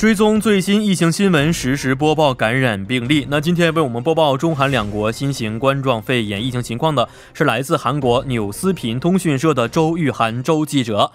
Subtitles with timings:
[0.00, 3.26] 追踪最新疫情新闻，实时播报感染病例。
[3.28, 11.12] 那今天为我们播报中韩两国新型冠状肺炎疫情情况的是来自韩国纽斯频通讯社的周玉涵周记者。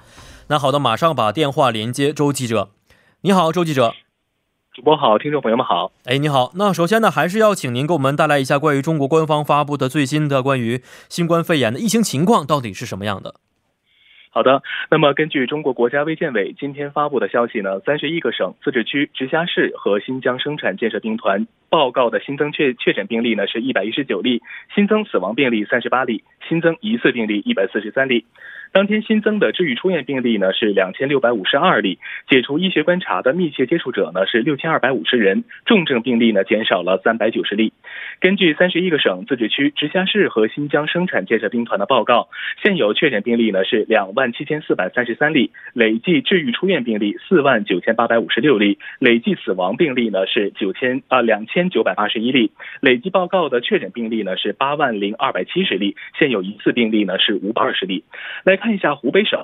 [0.49, 2.69] 那好的，马上把电话连接周记者。
[3.21, 3.95] 你好，周记者。
[4.71, 5.91] 主播好，听众朋友们好。
[6.03, 6.51] 哎，你好。
[6.53, 13.33] 那首先呢，还是要请您给我们带来一下关于中国官方发布的最新的关于新冠肺炎的疫情情况到底是什么样的。
[14.35, 24.41] 好的，那么根据中国国家卫健委今天发布的消息呢，三十一个省、自治区、直辖市和新疆生产建设兵团报告的新增确确诊病例呢是一百一十九例，
[24.75, 28.25] 新增死亡病例三十八例，新增疑似病例一百四十三例。
[28.73, 31.97] 当天新增的治愈出院病例呢是两千六百五十二例，
[32.27, 37.71] 解除医学观察的密切接触者呢是六千二百五十人，重症病例呢减少了三百九十例。
[38.19, 42.27] 根据三十一个省、自治区、直辖市和新疆生产建设兵团的报告，
[42.61, 58.03] 现有确诊病例呢是两万七千四百三十三例，累计治愈出院病例四万九千八百五十六例，累计死亡病例呢是九千啊两千九百八十一例，累计报告的确诊病例呢是八万零二百七十例，现有疑似病例呢是五百二十例。
[58.43, 58.75] 来看。
[58.75, 59.39] 一下湖北省。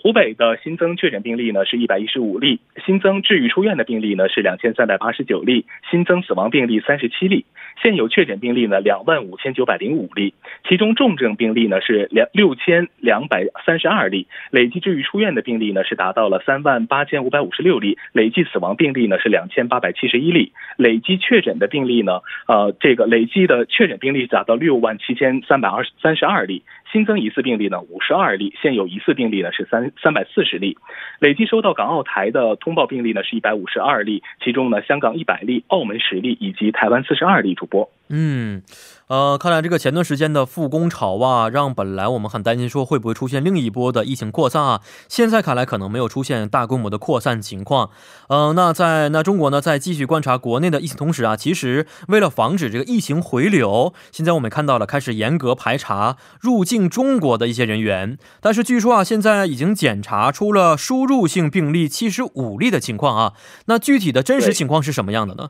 [0.00, 7.44] 湖北的新增确诊病例呢是一百一十五例，新增治愈出院的病例呢是两千三百八十九例，新增死亡病例三十七例，
[7.82, 10.34] 现有确诊病例呢两万五千九百零五例，
[10.68, 29.87] 其中重症病例呢是两六千两百三十二例，累计治愈出院的病例呢是达到了三万八千五百五十六例，累计死亡病例呢是两千八百七十一例，累计确诊的病例呢呃这个累计的确诊病例达到六万七千三百二三十二例，新增疑似病例呢五十二例，现有疑似病例呢是三。
[30.02, 30.78] 三百四十例，
[31.18, 37.48] 累计收到港澳台的通报病例呢是一百五十二例，其中呢香港一百例，澳门十例，以及台湾四十二例。
[37.58, 38.62] 主播，嗯。
[39.08, 47.88] 呃，看来这个前段时间的复工潮啊，让本来我们很担心说会不会出现另一波的疫情扩散啊，现在看来可能没有出现大规模的扩散情况。
[48.28, 58.18] 呃，那在那中国呢，在继续观察国内的疫情同时啊，其实为了防止这个疫情回流，现在我们看到了开始严格排查入境中国的一些人员。
[58.42, 63.32] 但是据说啊，现在已经检查出了输入性病例七十五例的情况啊，
[63.66, 65.48] 那具体的真实情况是什么样的呢？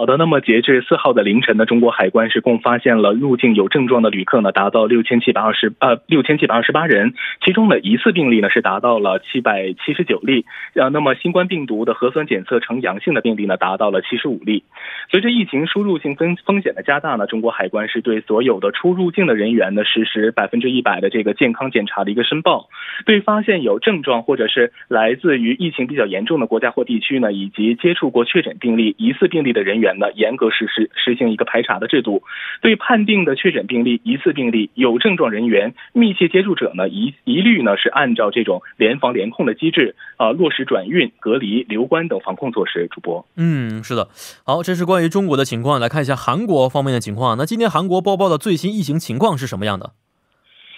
[0.00, 7.12] 好的，那么截至四号的凌晨呢，中国海关是共发现了入境有症状的旅客呢，达到六千七百二十呃六千七百二十八人，
[7.44, 14.64] 其中呢疑似病例呢是达到了七百七十九例，呃，那么新冠病毒的核酸检测呈阳性的病例呢达到了七十五例。
[15.10, 22.70] 随着疫情输入性风风险的加大呢，中国海关是对所有的出入境的人员呢实施百分之一百的这个健康检查的一个申报，
[23.04, 29.89] 对发现有症状或者是来自于疫情比较严重的国家或地区呢，以及接触过确诊病例、疑似病例的人员。
[29.98, 32.22] 呢，严格实施实行一个排查的制度，
[32.60, 42.86] 对判定的确诊病例、疑似病例、有症状人员、密切接触者呢，一一律呢是按照这种联防联控的机制啊，落实转运、隔离、留观等防控措施。
[42.90, 44.08] 主播，嗯，是的，
[44.44, 47.36] 好，这是关于中国的情况，来看一下韩国方面的情况。
[47.36, 49.92] 那今天韩国播报的最新疫情情况是什么样的？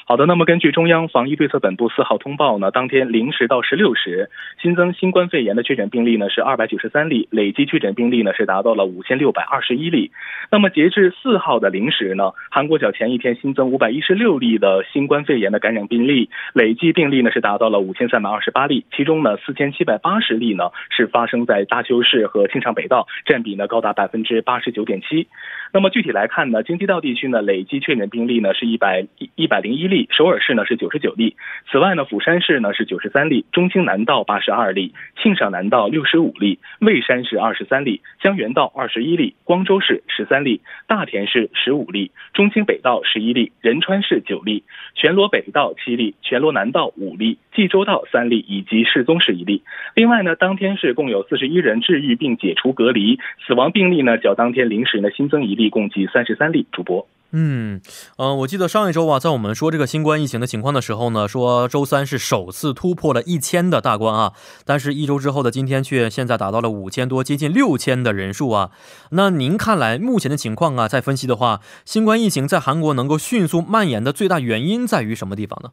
[0.04, 4.30] 好的，那么根据中央防疫对策本部四号通报呢，当天零时到十六时
[4.60, 10.10] 新增新冠肺炎的确诊病例呢是二百九十三例，累计确诊病例呢是达到了五千六百二十一例。
[10.50, 25.28] 那么截至四号的零时呢，韩国较前一天新增五百一十六例的新冠肺炎的感染病例，累计病例呢是达到了五千三百二十八例，其中呢四千七百八十例呢是发生在大邱市和庆尚北道，占比呢高达百分之八十九点七。
[25.74, 30.06] 那么具体来看呢，京畿道地区呢累计确诊病例呢是一百一一百零一例。
[30.10, 31.34] 首尔市呢是九十九例，
[31.70, 49.62] 此外呢，釜山市呢是九十三例，中青南道八十二例，庆尚南道六十五例，蔚山市二十三例，江原道二十一例，光州市十三例，大田市十五例，中青北道十一例，仁川市九例，全罗北道七例，全罗南道五例，济州道三例，以及市宗市一例。
[49.94, 56.66] 另外呢，当天是共有四十一人治愈并解除隔离，死亡病例呢较当天零时呢新增一例，共计三十三例。
[56.72, 57.06] 主播。
[57.34, 57.80] 嗯，
[58.18, 64.34] 呃，我记得上一周啊，在我们说这个新冠疫情的情况的时候呢，说周三是首次突破了一千的大关啊，
[64.66, 68.70] 但是一周之后的今天却现在达到了五千多，接近六千的人数啊。
[69.12, 75.70] 那您看来目前的情况啊，在分析的话，新冠疫情在韩国能够迅速蔓延的最大原因在于什么地方呢？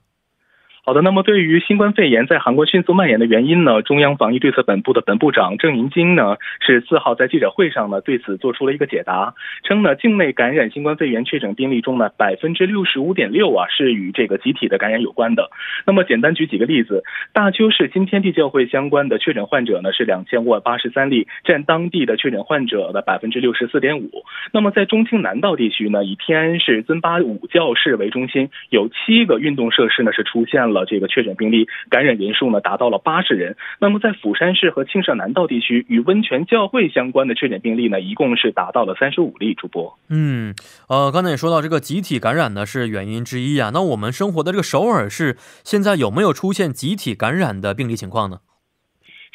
[0.85, 15.51] 好的，那么对于新冠肺炎在韩国迅速蔓延的原因呢，中央防疫对策本部的本部长郑银金呢是四号在记者会上呢对此做出了一个解答，称呢境内感染新冠肺炎确诊病例中呢百分之六十五点六啊是与这个集体的感染有关的。
[15.85, 17.03] 那么简单举几个例子，
[17.33, 24.09] 大邱市新天地教会相关的确诊患者呢是两千五百八十三例，占当地的确诊患者的百分之六十四点五。
[24.53, 30.68] 那么在中青南道地区呢，以天安市尊巴武教室为中心，有七个运动设施呢是出现了。
[30.73, 33.57] 了这个确诊病例，感染人数呢达到了八十人。
[33.79, 39.53] 那么在釜山市和庆尚南道地区，与温泉教会相关的确诊病例呢，一共是达到了三十五例。
[39.59, 40.55] 主播，嗯，
[40.87, 43.71] 呃，刚才也说到这个集体感染呢是原因之一啊。
[43.73, 45.35] 那我们生活的这个首尔市
[45.65, 48.37] 现在有没有出现集体感染的病例情况呢？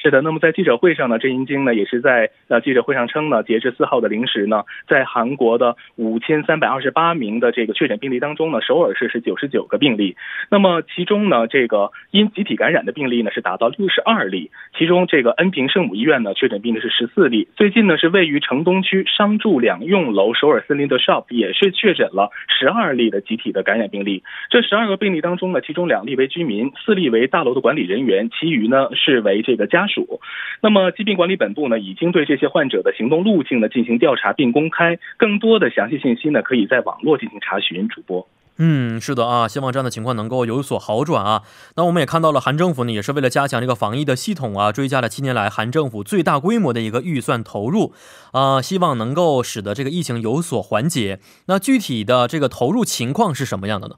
[0.04, 10.14] 是的，那么在记者会上呢，郑英京呢也是在呃记者会上称呢，截至四号的零时呢，在韩国的五千三百二十八名的这个确诊病例当中呢，首尔市是九十九个病例，
[10.50, 29.93] 那么其中呢，这个因集体感染的病例呢是达到六十二例，其中这个恩平圣母医院呢确诊病例是十四例，最近呢是位于城东区商住两用楼首尔森林的 shop 也是确诊了十二例的集体的感染病例，这十二个病例当中呢，其中两例为居民，四例为大楼的管理人员，其余呢是为这个家属。
[29.94, 30.20] 属，
[30.60, 37.88] 那么疾病管理本部呢，已经对这些患者的行动路径呢进行调查并公开，更多的详细信息呢，可以在网络进行查询。
[37.88, 38.26] 主播，
[38.56, 41.42] 嗯，是的啊，希望这样的情况能够有所好转啊。
[41.76, 47.92] 那我们也看到了，韩政府呢也是为了加强这个防疫的系统啊，追加了七年来韩政府最大规模的一个预算投入
[48.32, 51.20] 啊，希望能够使得这个疫情有所缓解。
[51.46, 53.96] 那具体的这个投入情况是什么样的呢？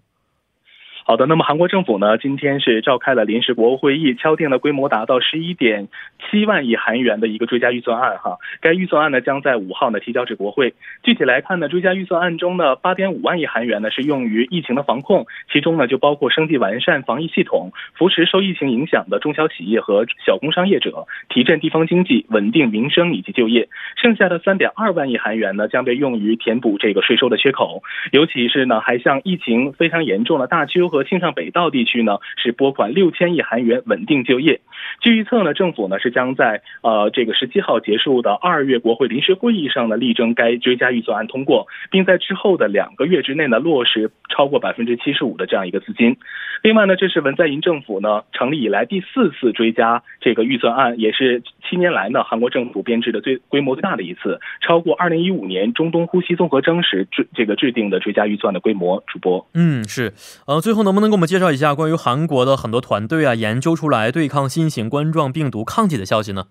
[1.09, 5.87] 好的，那么韩国政府呢，今天是召开了临时国务会议，敲定了规模达到十一点
[6.19, 8.39] 七万亿韩元的一个追加预算案哈。
[8.61, 10.75] 该预算案呢，将在五号呢提交至国会。
[11.05, 23.69] 具体来看呢，追加预算案中的八点五万亿韩元呢，是用于疫情的防控，其中呢就包括升级完善防疫系统，扶持受疫情影响的中小企业和小工商业者，提振地方经济，稳定民生以及就业。
[23.95, 34.61] 剩下的三点二万亿韩元呢，将被用于填补这个税收的缺口，尤其是呢，还向疫情非常严重的大邱和和庆尚北道地区呢，是拨款六千亿韩元稳定就业。
[35.01, 46.17] 据预测呢，政府呢是将在呃这个十七号结束的二月国会临时会议上呢，力争该追加预算案通过，并在之后的两个月之内呢落实超过百分之七十五的这样一个资金。
[46.63, 59.05] 另外呢，这是文在寅政府呢成立以来第四次追加这个预算案，也是七年来呢韩国政府编制的最规模最大的一次，超过二零一五年中东呼吸综合征时制这个制定的追加预算的规模。
[59.07, 60.15] 主播，嗯，是，
[60.47, 60.87] 呃，最后。
[60.87, 66.45] 能不能给我们介绍一下关于韩国的很多团队啊研究出来对抗新型冠状病毒抗体的消息呢？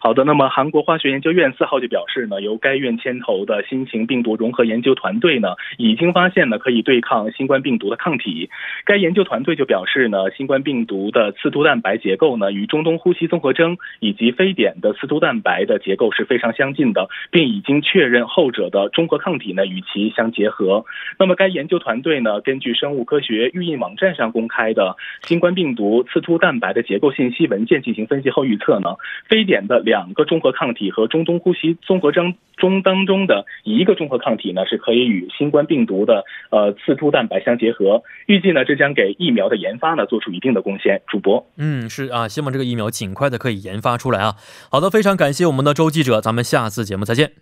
[0.00, 8.50] 好的，那么韩国化学研究院四号就表示呢，由该院牵头的新型病毒融合研究团队呢，已经发现呢可以对抗新冠病毒的抗体。
[8.84, 20.84] 该研究团队就表示呢，新冠病毒的刺突蛋白结构呢，与中东呼吸综合征以及非典的刺突蛋白的结构是非常相近的，并已经确认后者的中和抗体呢与其相结合。
[21.18, 28.96] 那么该研究团队呢，根据生物科学预印网站上公开的新冠病毒刺突蛋白的结构信息文件进行分析后预测呢，
[29.28, 30.14] 非典的两。
[30.14, 38.02] 个中和抗体和中东呼吸综合征中当中的一个中和抗体呢，是可以与新冠病毒的呃刺突蛋白相结合。
[38.26, 41.02] 预计呢，这将给疫苗的研发呢做出一定的贡献。
[41.08, 44.36] 主播，嗯，是啊，希望这个疫苗尽快的可以研发出来啊。
[44.70, 47.32] 好的，非常感谢我们的周记者，咱们下次节目再见。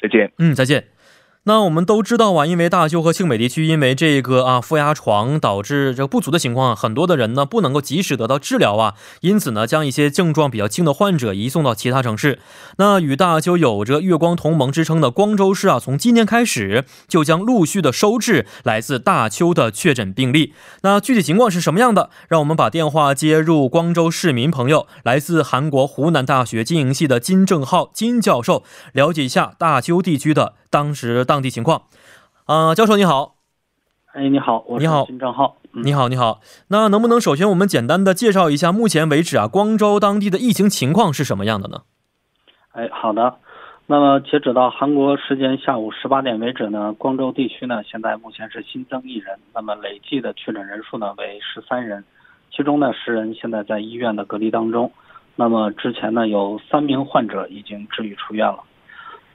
[0.00, 0.30] 再见。
[0.38, 0.95] 嗯，再见。
[1.48, 12.40] 那我们都知道啊，因为大邱和庆北地区因为这个啊负压床导致这不足的情况，很多的人呢不能够及时得到治疗啊，因此呢将一些症状比较轻的患者移送到其他城市。
[12.78, 20.52] 那与大邱有着月光同盟之称的光州市啊，从今天开始就将陆续的收治来自大邱的确诊病例。
[20.82, 22.10] 那具体情况是什么样的？
[22.26, 30.54] 让我们把电话接入光州市民朋友，来自韩国湖南大学经营系的金正浩金教授，了解一下大邱地区的。
[30.70, 31.82] 当时当地情况，
[32.46, 33.36] 啊，教授你好，
[34.12, 41.82] 哎，你好，我是金正浩，你好，你好，那能不能首先我们简单的介绍一下目前为止啊，光州当地的疫情情况是什么样的呢？
[42.72, 43.36] 哎，好的，
[43.86, 52.04] 那么截止到韩国时间下午十八点为止呢，光州地区呢现在目前是新增一人，那么累计的确诊人数呢为十三人，
[52.50, 54.90] 其中呢十人现在在医院的隔离当中，
[55.34, 58.58] 那么之前呢有三名患者已经治愈出院了。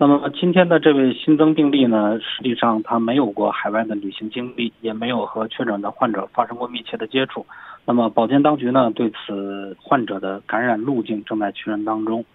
[0.01, 7.46] 那么今天的这位新增病例呢，实际上他没有过海外的旅行经历，也没有和确诊的患者发生过密切的接触。
[7.86, 12.25] 那么保健当局呢，对此患者的感染路径正在确认当中。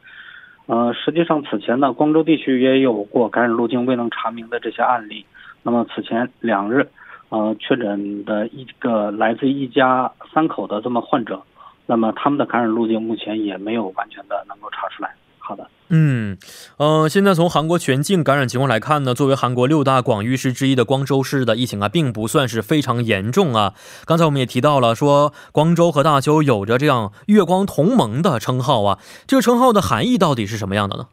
[0.67, 5.27] 呃，实际上此前呢，光州地区也有过感染路径未能查明的这些案例。
[5.65, 6.87] 那么此前两日，
[7.31, 11.43] 呃，确诊的一个来自一家三口的这么患者，
[11.85, 15.16] 那么他们的感染路径目前也没有完全的能够查出来。
[15.47, 16.37] 好的，嗯，
[16.77, 23.75] 呃，现在从韩国全境感染情况来看呢，作为韩国六大广域市之一的光州市的疫情啊，并不算是非常严重啊。
[24.05, 28.99] 刚才我们也提到了，说光州和大邱有着这样“月光同盟”的称号啊，
[29.29, 31.07] 这个称号的含义到底是什么样的呢？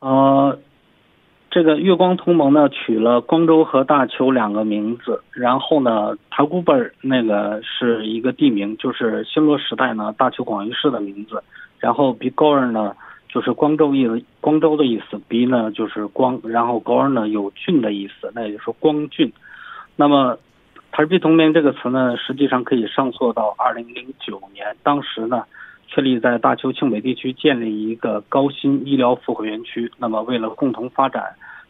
[0.00, 0.58] 呃，
[1.50, 11.42] 这个月光同盟呢，取了光州和大邱两个名字，然后呢，塔古本那个是一个地名，就是新罗时代呢大邱广域市的名字，
[11.84, 12.96] 然后比高尔呢
[13.28, 19.32] 就是光州意思，光州的意思，比呢就是光，然后高尔呢有郡的意思，那也就是光郡。
[19.96, 20.38] 那么
[20.92, 25.44] 塔尔比同名这个词呢，实际上可以上溯到二零零九年，当时呢。
[25.86, 29.92] 确立在大邱庆北地区建立一个高新医疗复合园区。
[29.96, 31.22] 那么，为了共同发展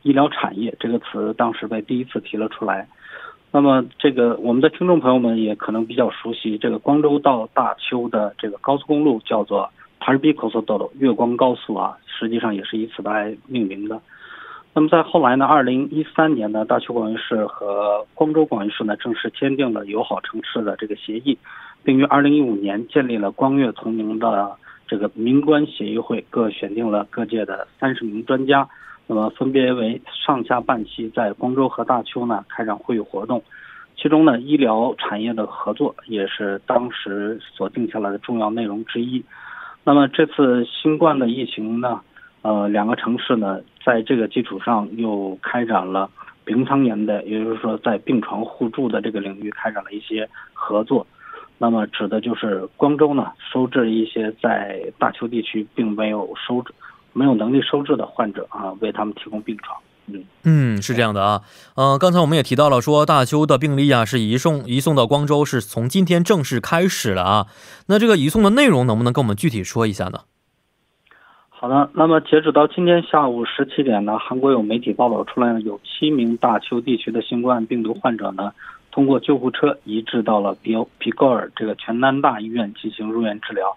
[0.02, 2.88] 医疗产业，这个词当时被第一次提了出来。
[3.50, 9.70] 那么，这个我们的听众朋友们也可能比较熟悉，这个光州到大邱的这个高速公路叫做
[10.04, 13.98] 塔尔比高速道路月光高速啊，实际上也是以此来命名的。
[14.74, 21.38] 那么，在后来呢，二零一三年呢，大邱广域市和光州广域市呢正式签订了友好城市的这个协议。
[21.82, 24.54] 并于二零一五年建立了光月同名的
[24.86, 28.68] 这个民官协议会，各选定了各界的三十名专家，
[29.06, 33.42] 那么分别为上下半期在光州和大邱呢开展会议活动，
[33.96, 39.24] 其中呢医疗产业的合作也是当时所定下来的重要内容之一。
[39.86, 42.00] 那么这次新冠的疫情呢，
[42.40, 46.10] 呃，两个城市呢在这个基础上又开展了
[46.46, 51.06] 平仓年的，也就是说在病床互助的这个领域开展了一些合作。
[51.58, 56.72] 那么指的就是光州呢，收治一些在大邱地区并没有收治、
[57.12, 59.78] 没有能力收治的患者啊，为他们提供病床。
[60.06, 61.42] 嗯嗯，是这样的啊。
[61.76, 67.46] 呃，刚才我们也提到了，说大邱的病例啊是移送移送到光州，是从今天正式开始了啊。
[67.86, 70.20] 那这个移送的内容能不能跟我们具体说一下呢？
[71.48, 78.52] 好的，那么截止到今天下午十七点呢，韩国有媒体报道出来，有七名大邱地区的新冠病毒患者呢。
[78.90, 83.76] 通过救护车移至到了比比高尔这个全南大医院进行入院治疗。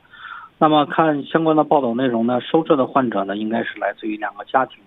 [0.60, 4.78] 那么看相关的报道内容呢，收治的患者呢应该是来自于两个家庭。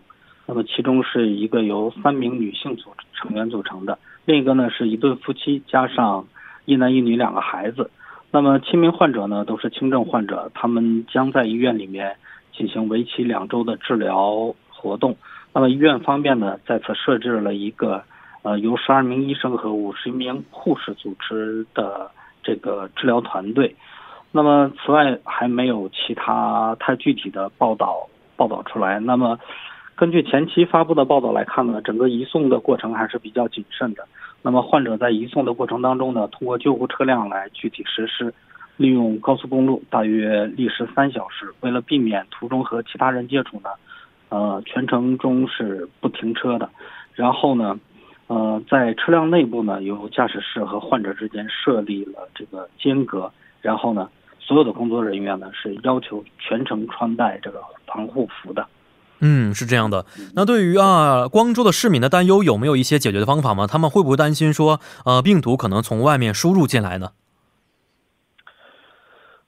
[0.50, 6.26] 那么其中是一个由三名女性组成员组成的，另一个呢是一对夫妻加上
[6.64, 7.88] 一男一女两个孩子。
[8.33, 12.16] 那么七名患者呢都是轻症患者，他们将在医院里面
[12.52, 15.16] 进行为期两周的治疗活动。
[15.52, 18.02] 那么医院方面呢在此设置了一个。
[18.42, 22.11] 呃，由十二名医生和五十名护士组织的
[22.42, 23.76] 这个治疗团队。
[24.33, 28.99] 那么，此外还没有其他太具体的报道报道出来。
[28.99, 29.38] 那么，
[30.00, 34.02] 根据前期发布的报道来看呢，整个移送的过程还是比较谨慎的。
[34.40, 38.33] 那么，患者在移送的过程当中呢，通过救护车辆来具体实施，
[38.78, 41.52] 利用高速公路大约历时三小时。
[41.61, 43.69] 为了避免途中和其他人接触呢，
[44.30, 46.71] 呃，全程中是不停车的。
[47.12, 47.78] 然后呢？
[48.28, 53.30] 呃，在车辆内部呢，由驾驶室和患者之间设立了这个间隔，
[53.61, 58.66] 然后呢，所有的工作人员呢是要求全程穿戴这个防护服的。
[59.21, 60.07] 嗯，是这样的。
[60.35, 63.67] 那对于啊，光州的市民的担忧，有没有一些解决的方法吗？
[63.67, 67.11] 他们会不会担心说，呃，病毒可能从外面输入进来呢？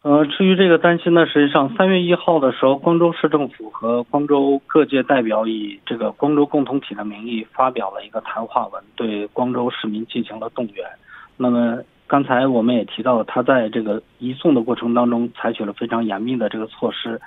[0.03, 10.85] 呃，至于这个担心呢，实际上三月一号的时候，光州市政府和光州各界代表以这个光州共同体的名义发表了一个谈话文，对光州市民进行了动员。
[11.37, 17.19] 那么刚才我们也提到了，他在这个移送的过程当中采取了非常严密的这个措施。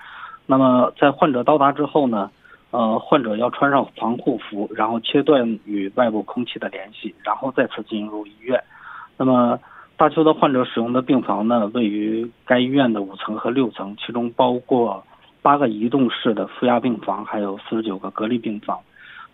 [0.45, 2.31] 那么在患者到达之后呢，
[2.71, 8.63] 呃，患者要穿上防护服，然后切断与外部空气的联系，然后再次进入医院。
[9.17, 9.59] 那么。
[9.97, 15.01] 大邱的患者使用的病房呢，位于该医院的五层和六层，其中包括
[15.41, 18.77] 八个移动式的负压病房，还有四十九个隔离病房。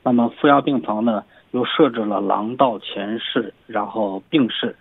[0.03, 4.75] 那么负压病房呢，又设置了廊道、前室，然后病室，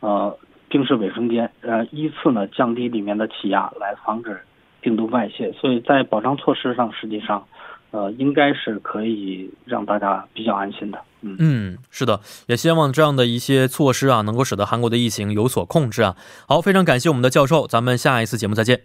[0.00, 0.34] 呃，
[0.70, 4.40] 病室卫生间，呃，依次呢降低里面的气压，来防止
[4.86, 5.52] 病毒外泄。
[5.60, 7.44] 所以在保障措施上，实际上。
[7.92, 10.98] 呃，应该是可以让大家比较安心的。
[11.22, 16.14] 嗯嗯，是的，也希望这样的一些措施啊，能够使得韩国的疫情有所控制啊。
[16.46, 18.82] 好，非常感谢我们的教授，咱们下一次节目再见。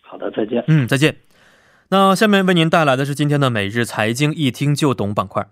[0.00, 0.64] 好的，再见。
[0.68, 1.16] 嗯，再见。
[1.90, 5.48] 那下面为您带来的是今天的每日财经一听就懂板块。